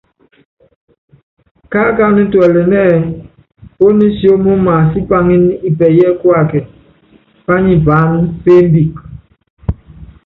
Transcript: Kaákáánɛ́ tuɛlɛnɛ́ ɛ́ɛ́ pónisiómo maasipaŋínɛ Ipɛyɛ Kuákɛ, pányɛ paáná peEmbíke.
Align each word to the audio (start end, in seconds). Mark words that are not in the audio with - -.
Kaákáánɛ́ 1.71 2.25
tuɛlɛnɛ́ 2.31 2.85
ɛ́ɛ́ 2.93 3.09
pónisiómo 3.75 4.51
maasipaŋínɛ 4.65 5.53
Ipɛyɛ 5.69 6.07
Kuákɛ, 6.21 6.59
pányɛ 7.45 7.73
paáná 7.85 8.17
peEmbíke. 8.43 9.01